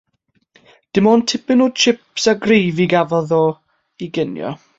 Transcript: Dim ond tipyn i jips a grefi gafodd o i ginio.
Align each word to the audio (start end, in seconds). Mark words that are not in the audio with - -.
Dim 0.97 1.09
ond 1.11 1.27
tipyn 1.33 1.61
i 1.67 1.67
jips 1.83 2.25
a 2.33 2.35
grefi 2.47 2.89
gafodd 2.95 3.37
o 3.43 3.45
i 4.05 4.11
ginio. 4.19 4.57